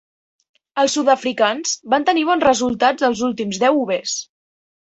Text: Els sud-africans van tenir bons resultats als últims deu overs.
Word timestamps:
Els 0.83 0.95
sud-africans 0.97 1.75
van 1.95 2.07
tenir 2.09 2.25
bons 2.31 2.47
resultats 2.49 3.09
als 3.11 3.25
últims 3.29 3.63
deu 3.67 3.79
overs. 3.83 4.19